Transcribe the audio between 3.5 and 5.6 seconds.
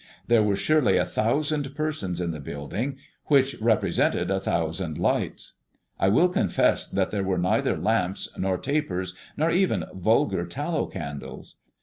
represented a thousand lights.